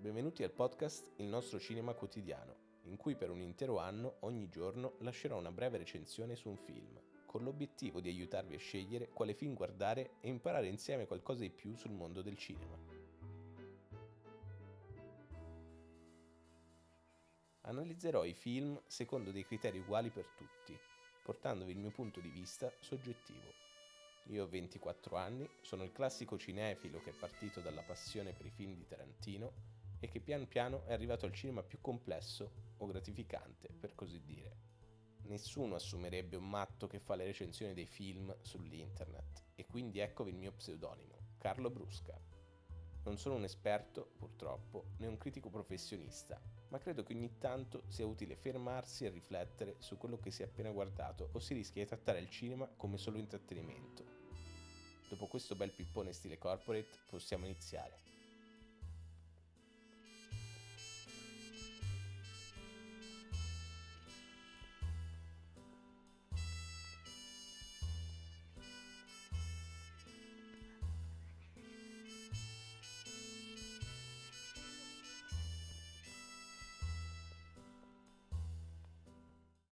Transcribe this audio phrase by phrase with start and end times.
[0.00, 2.54] Benvenuti al podcast Il nostro cinema quotidiano,
[2.84, 7.00] in cui per un intero anno, ogni giorno, lascerò una breve recensione su un film,
[7.26, 11.74] con l'obiettivo di aiutarvi a scegliere quale film guardare e imparare insieme qualcosa di più
[11.74, 12.78] sul mondo del cinema.
[17.62, 20.78] Analizzerò i film secondo dei criteri uguali per tutti,
[21.24, 23.52] portandovi il mio punto di vista soggettivo.
[24.26, 28.50] Io ho 24 anni, sono il classico cinefilo che è partito dalla passione per i
[28.50, 33.68] film di Tarantino e che pian piano è arrivato al cinema più complesso o gratificante,
[33.68, 34.56] per così dire.
[35.22, 40.36] Nessuno assumerebbe un matto che fa le recensioni dei film sull'internet e quindi eccovi il
[40.36, 42.18] mio pseudonimo, Carlo Brusca.
[43.04, 48.06] Non sono un esperto, purtroppo, né un critico professionista, ma credo che ogni tanto sia
[48.06, 51.88] utile fermarsi e riflettere su quello che si è appena guardato o si rischia di
[51.88, 54.04] trattare il cinema come solo intrattenimento.
[55.08, 58.07] Dopo questo bel pippone stile corporate possiamo iniziare.